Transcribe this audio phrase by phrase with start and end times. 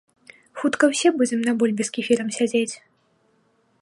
[0.61, 2.75] Хутка ўсе будзем на бульбе з кефірам сядзець.